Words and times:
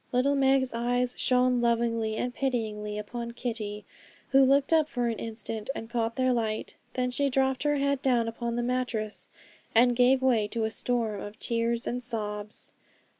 Little 0.11 0.33
Meg's 0.33 0.73
eyes 0.73 1.13
shone 1.15 1.61
lovingly 1.61 2.15
and 2.15 2.33
pityingly 2.33 2.97
upon 2.97 3.33
Kitty, 3.33 3.85
who 4.29 4.43
looked 4.43 4.73
up 4.73 4.89
for 4.89 5.09
an 5.09 5.19
instant, 5.19 5.69
and 5.75 5.91
caught 5.91 6.15
their 6.15 6.33
light. 6.33 6.75
Then 6.95 7.11
she 7.11 7.29
dropped 7.29 7.61
her 7.61 7.75
head 7.75 8.01
down 8.01 8.27
upon 8.27 8.55
the 8.55 8.63
mattress, 8.63 9.29
and 9.75 9.95
gave 9.95 10.23
way 10.23 10.47
to 10.47 10.63
a 10.63 10.71
storm 10.71 11.21
of 11.21 11.37
tears 11.37 11.85
and 11.85 12.01
sobs. 12.01 12.73